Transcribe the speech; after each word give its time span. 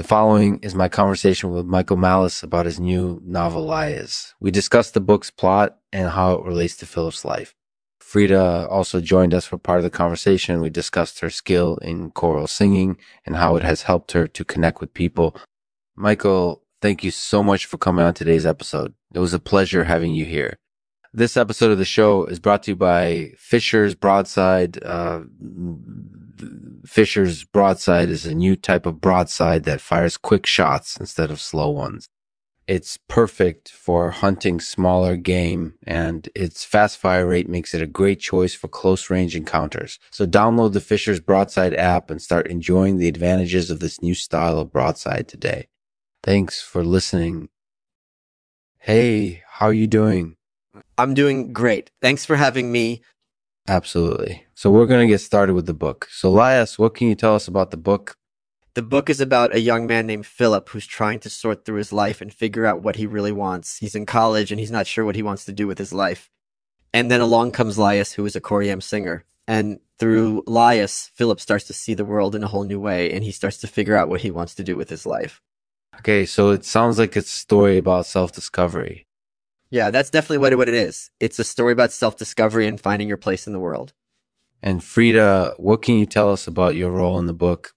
The 0.00 0.08
following 0.08 0.60
is 0.62 0.74
my 0.74 0.88
conversation 0.88 1.50
with 1.50 1.66
Michael 1.66 1.98
Malice 1.98 2.42
about 2.42 2.64
his 2.64 2.80
new 2.80 3.20
novel, 3.22 3.66
Lias. 3.66 4.34
We 4.40 4.50
discussed 4.50 4.94
the 4.94 5.00
book's 5.00 5.30
plot 5.30 5.76
and 5.92 6.08
how 6.08 6.32
it 6.36 6.44
relates 6.46 6.74
to 6.78 6.86
Philip's 6.86 7.22
life. 7.22 7.54
Frieda 7.98 8.66
also 8.70 9.02
joined 9.02 9.34
us 9.34 9.44
for 9.44 9.58
part 9.58 9.76
of 9.76 9.84
the 9.84 9.90
conversation. 9.90 10.62
We 10.62 10.70
discussed 10.70 11.20
her 11.20 11.28
skill 11.28 11.76
in 11.82 12.12
choral 12.12 12.46
singing 12.46 12.96
and 13.26 13.36
how 13.36 13.56
it 13.56 13.62
has 13.62 13.82
helped 13.82 14.12
her 14.12 14.26
to 14.26 14.42
connect 14.42 14.80
with 14.80 14.94
people. 14.94 15.36
Michael, 15.96 16.62
thank 16.80 17.04
you 17.04 17.10
so 17.10 17.42
much 17.42 17.66
for 17.66 17.76
coming 17.76 18.02
on 18.02 18.14
today's 18.14 18.46
episode. 18.46 18.94
It 19.12 19.18
was 19.18 19.34
a 19.34 19.38
pleasure 19.38 19.84
having 19.84 20.14
you 20.14 20.24
here. 20.24 20.56
This 21.12 21.36
episode 21.36 21.72
of 21.72 21.78
the 21.78 21.84
show 21.84 22.24
is 22.24 22.38
brought 22.38 22.62
to 22.62 22.70
you 22.70 22.76
by 22.76 23.32
Fisher's 23.36 23.94
Broadside. 23.94 24.82
Uh, 24.82 25.24
Fisher's 26.86 27.44
Broadside 27.44 28.08
is 28.08 28.26
a 28.26 28.34
new 28.34 28.56
type 28.56 28.86
of 28.86 29.00
broadside 29.00 29.64
that 29.64 29.80
fires 29.80 30.16
quick 30.16 30.46
shots 30.46 30.96
instead 30.96 31.30
of 31.30 31.40
slow 31.40 31.70
ones. 31.70 32.08
It's 32.66 32.98
perfect 33.08 33.68
for 33.68 34.10
hunting 34.12 34.60
smaller 34.60 35.16
game 35.16 35.74
and 35.84 36.28
its 36.36 36.64
fast 36.64 36.98
fire 36.98 37.26
rate 37.26 37.48
makes 37.48 37.74
it 37.74 37.82
a 37.82 37.86
great 37.86 38.20
choice 38.20 38.54
for 38.54 38.68
close 38.68 39.10
range 39.10 39.34
encounters. 39.34 39.98
So 40.10 40.24
download 40.24 40.72
the 40.72 40.80
Fisher's 40.80 41.18
Broadside 41.18 41.74
app 41.74 42.10
and 42.10 42.22
start 42.22 42.46
enjoying 42.46 42.98
the 42.98 43.08
advantages 43.08 43.70
of 43.70 43.80
this 43.80 44.00
new 44.00 44.14
style 44.14 44.58
of 44.58 44.70
broadside 44.70 45.26
today. 45.26 45.66
Thanks 46.22 46.62
for 46.62 46.84
listening. 46.84 47.48
Hey, 48.78 49.42
how 49.48 49.66
are 49.66 49.72
you 49.72 49.88
doing? 49.88 50.36
I'm 50.96 51.14
doing 51.14 51.52
great. 51.52 51.90
Thanks 52.00 52.24
for 52.24 52.36
having 52.36 52.70
me. 52.70 53.02
Absolutely. 53.70 54.46
So 54.56 54.68
we're 54.68 54.86
going 54.86 55.06
to 55.06 55.12
get 55.12 55.20
started 55.20 55.54
with 55.54 55.66
the 55.66 55.74
book. 55.74 56.08
So 56.10 56.28
Lias, 56.28 56.76
what 56.76 56.96
can 56.96 57.06
you 57.06 57.14
tell 57.14 57.36
us 57.36 57.46
about 57.46 57.70
the 57.70 57.76
book? 57.76 58.16
The 58.74 58.82
book 58.82 59.08
is 59.08 59.20
about 59.20 59.54
a 59.54 59.60
young 59.60 59.86
man 59.86 60.08
named 60.08 60.26
Philip 60.26 60.68
who's 60.70 60.88
trying 60.88 61.20
to 61.20 61.30
sort 61.30 61.64
through 61.64 61.76
his 61.76 61.92
life 61.92 62.20
and 62.20 62.34
figure 62.34 62.66
out 62.66 62.82
what 62.82 62.96
he 62.96 63.06
really 63.06 63.30
wants. 63.30 63.78
He's 63.78 63.94
in 63.94 64.06
college 64.06 64.50
and 64.50 64.58
he's 64.58 64.72
not 64.72 64.88
sure 64.88 65.04
what 65.04 65.14
he 65.14 65.22
wants 65.22 65.44
to 65.44 65.52
do 65.52 65.68
with 65.68 65.78
his 65.78 65.92
life. 65.92 66.28
And 66.92 67.12
then 67.12 67.20
along 67.20 67.52
comes 67.52 67.78
Lias, 67.78 68.14
who 68.14 68.26
is 68.26 68.34
a 68.34 68.40
Coriam 68.40 68.82
singer. 68.82 69.24
And 69.46 69.78
through 70.00 70.42
Lias, 70.48 71.12
Philip 71.14 71.38
starts 71.38 71.66
to 71.66 71.72
see 71.72 71.94
the 71.94 72.04
world 72.04 72.34
in 72.34 72.42
a 72.42 72.48
whole 72.48 72.64
new 72.64 72.80
way 72.80 73.12
and 73.12 73.22
he 73.22 73.30
starts 73.30 73.58
to 73.58 73.68
figure 73.68 73.96
out 73.96 74.08
what 74.08 74.22
he 74.22 74.32
wants 74.32 74.56
to 74.56 74.64
do 74.64 74.74
with 74.74 74.90
his 74.90 75.06
life. 75.06 75.40
Okay, 76.00 76.26
so 76.26 76.50
it 76.50 76.64
sounds 76.64 76.98
like 76.98 77.16
it's 77.16 77.32
a 77.32 77.38
story 77.46 77.78
about 77.78 78.06
self 78.06 78.32
discovery. 78.32 79.06
Yeah, 79.70 79.90
that's 79.90 80.10
definitely 80.10 80.38
what 80.38 80.52
it, 80.52 80.56
what 80.56 80.68
it 80.68 80.74
is. 80.74 81.10
It's 81.20 81.38
a 81.38 81.44
story 81.44 81.72
about 81.72 81.92
self 81.92 82.16
discovery 82.16 82.66
and 82.66 82.80
finding 82.80 83.08
your 83.08 83.16
place 83.16 83.46
in 83.46 83.52
the 83.52 83.60
world. 83.60 83.92
And 84.62 84.84
Frieda, 84.84 85.54
what 85.56 85.82
can 85.82 85.96
you 85.96 86.06
tell 86.06 86.30
us 86.32 86.46
about 86.46 86.74
your 86.74 86.90
role 86.90 87.18
in 87.18 87.26
the 87.26 87.32
book? 87.32 87.72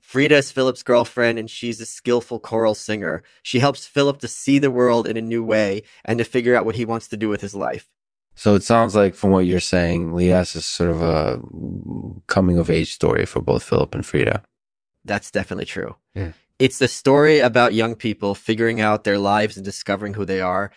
Frieda 0.00 0.36
is 0.36 0.50
Philip's 0.50 0.82
girlfriend 0.82 1.38
and 1.38 1.50
she's 1.50 1.80
a 1.80 1.86
skillful 1.86 2.38
choral 2.38 2.74
singer. 2.74 3.22
She 3.42 3.58
helps 3.58 3.86
Philip 3.86 4.20
to 4.20 4.28
see 4.28 4.58
the 4.58 4.70
world 4.70 5.06
in 5.06 5.16
a 5.16 5.20
new 5.20 5.44
way 5.44 5.82
and 6.04 6.18
to 6.18 6.24
figure 6.24 6.54
out 6.54 6.64
what 6.64 6.76
he 6.76 6.84
wants 6.84 7.08
to 7.08 7.16
do 7.16 7.28
with 7.28 7.40
his 7.40 7.54
life. 7.54 7.88
So 8.34 8.54
it 8.54 8.62
sounds 8.62 8.94
like 8.94 9.14
from 9.14 9.32
what 9.32 9.46
you're 9.46 9.60
saying, 9.60 10.14
Lias 10.14 10.54
is 10.54 10.64
sort 10.64 10.90
of 10.90 11.02
a 11.02 11.40
coming 12.28 12.56
of 12.56 12.70
age 12.70 12.94
story 12.94 13.26
for 13.26 13.42
both 13.42 13.64
Philip 13.64 13.94
and 13.94 14.06
Frieda. 14.06 14.44
That's 15.04 15.30
definitely 15.30 15.64
true. 15.64 15.96
Yeah. 16.14 16.32
It's 16.58 16.78
the 16.78 16.88
story 16.88 17.40
about 17.40 17.74
young 17.74 17.94
people 17.94 18.34
figuring 18.34 18.80
out 18.80 19.04
their 19.04 19.18
lives 19.18 19.56
and 19.56 19.64
discovering 19.64 20.14
who 20.14 20.24
they 20.24 20.40
are. 20.40 20.70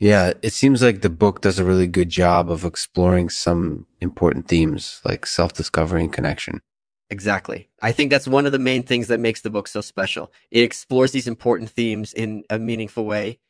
Yeah, 0.00 0.32
it 0.40 0.54
seems 0.54 0.82
like 0.82 1.02
the 1.02 1.10
book 1.10 1.42
does 1.42 1.58
a 1.58 1.64
really 1.64 1.86
good 1.86 2.08
job 2.08 2.50
of 2.50 2.64
exploring 2.64 3.28
some 3.28 3.86
important 4.00 4.48
themes 4.48 5.00
like 5.04 5.26
self 5.26 5.52
discovery 5.52 6.00
and 6.02 6.12
connection. 6.12 6.62
Exactly. 7.10 7.68
I 7.82 7.92
think 7.92 8.10
that's 8.10 8.26
one 8.26 8.46
of 8.46 8.52
the 8.52 8.58
main 8.58 8.82
things 8.82 9.08
that 9.08 9.20
makes 9.20 9.42
the 9.42 9.50
book 9.50 9.68
so 9.68 9.82
special. 9.82 10.32
It 10.50 10.62
explores 10.62 11.12
these 11.12 11.26
important 11.28 11.68
themes 11.70 12.14
in 12.14 12.44
a 12.48 12.58
meaningful 12.58 13.04
way. 13.04 13.40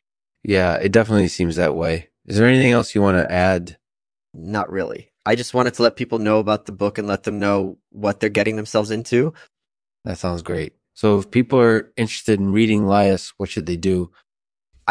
Yeah, 0.43 0.75
it 0.75 0.91
definitely 0.91 1.29
seems 1.29 1.55
that 1.55 1.75
way. 1.75 2.09
Is 2.25 2.37
there 2.37 2.47
anything 2.47 2.71
else 2.71 2.93
you 2.93 3.01
want 3.01 3.17
to 3.17 3.31
add? 3.31 3.77
Not 4.33 4.69
really. 4.69 5.11
I 5.25 5.35
just 5.35 5.53
wanted 5.53 5.75
to 5.75 5.83
let 5.83 5.95
people 5.95 6.19
know 6.19 6.39
about 6.39 6.65
the 6.65 6.71
book 6.71 6.97
and 6.97 7.07
let 7.07 7.23
them 7.23 7.39
know 7.39 7.77
what 7.91 8.19
they're 8.19 8.29
getting 8.29 8.57
themselves 8.57 8.91
into. 8.91 9.33
That 10.03 10.17
sounds 10.17 10.41
great. 10.41 10.73
So 10.95 11.19
if 11.19 11.31
people 11.31 11.59
are 11.59 11.93
interested 11.95 12.39
in 12.39 12.51
reading 12.51 12.87
Lias, 12.87 13.33
what 13.37 13.49
should 13.49 13.67
they 13.67 13.77
do? 13.77 14.11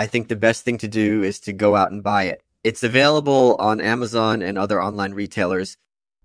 I 0.00 0.06
think 0.06 0.28
the 0.28 0.34
best 0.34 0.64
thing 0.64 0.78
to 0.78 0.88
do 0.88 1.22
is 1.22 1.38
to 1.40 1.52
go 1.52 1.76
out 1.76 1.92
and 1.92 2.02
buy 2.02 2.22
it. 2.22 2.42
It's 2.64 2.82
available 2.82 3.54
on 3.58 3.82
Amazon 3.82 4.40
and 4.40 4.56
other 4.56 4.82
online 4.82 5.12
retailers. 5.12 5.76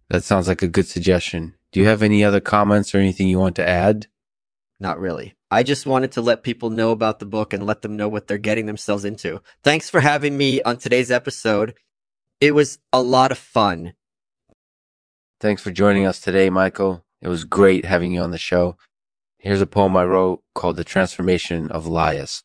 That 0.09 0.24
sounds 0.24 0.47
like 0.47 0.62
a 0.62 0.69
good 0.69 0.88
suggestion. 0.88 1.56
Do 1.74 1.81
you 1.81 1.88
have 1.88 2.02
any 2.02 2.24
other 2.24 2.40
comments 2.40 2.96
or 2.96 3.00
anything 3.00 3.28
you 3.28 3.38
want 3.38 3.58
to 3.58 3.68
add? 3.68 4.08
Not 4.80 4.97
really. 4.97 5.35
I 5.52 5.64
just 5.64 5.85
wanted 5.85 6.14
to 6.14 6.22
let 6.22 6.41
people 6.41 6.69
know 6.69 6.91
about 6.91 7.19
the 7.19 7.25
book 7.25 7.52
and 7.52 7.66
let 7.66 7.81
them 7.81 7.97
know 7.97 8.08
what 8.08 8.28
they're 8.28 8.38
getting 8.38 8.66
themselves 8.66 9.03
into. 9.03 9.41
Thanks 9.62 9.90
for 9.90 10.00
having 10.00 10.38
me 10.38 10.62
on 10.62 10.78
today's 10.78 11.12
episode. 11.12 11.74
It 12.40 12.56
was 12.56 12.80
a 12.94 13.02
lot 13.02 13.34
of 13.34 13.38
fun. 13.38 13.91
Thanks 15.41 15.62
for 15.62 15.72
joining 15.72 16.06
us 16.06 16.22
today, 16.22 16.50
Michael. 16.50 17.03
It 17.22 17.28
was 17.28 17.44
great 17.44 17.84
having 17.84 18.14
you 18.14 18.22
on 18.22 18.31
the 18.31 18.38
show. 18.38 18.78
Here's 19.38 19.59
a 19.59 19.68
poem 19.68 19.97
I 19.97 20.06
wrote 20.06 20.44
called 20.53 20.78
The 20.78 20.85
Transformation 20.85 21.69
of 21.69 21.85
Lias. 21.85 22.45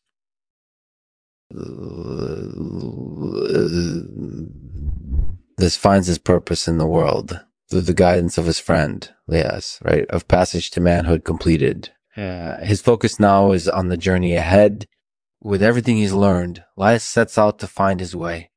This 5.57 5.77
finds 5.77 6.07
his 6.07 6.17
purpose 6.17 6.67
in 6.67 6.77
the 6.77 6.87
world 6.87 7.39
through 7.69 7.81
the 7.81 7.93
guidance 7.93 8.37
of 8.37 8.45
his 8.45 8.59
friend, 8.59 9.09
Lias, 9.27 9.79
right? 9.83 10.05
Of 10.09 10.27
passage 10.27 10.71
to 10.71 10.81
manhood 10.81 11.23
completed. 11.23 11.91
Uh, 12.15 12.57
his 12.57 12.81
focus 12.81 13.19
now 13.19 13.51
is 13.53 13.69
on 13.69 13.87
the 13.87 13.97
journey 13.97 14.35
ahead. 14.35 14.85
With 15.41 15.63
everything 15.63 15.97
he's 15.97 16.13
learned, 16.13 16.63
Lias 16.75 17.03
sets 17.03 17.37
out 17.37 17.57
to 17.59 17.67
find 17.67 17.99
his 17.99 18.15
way. 18.15 18.50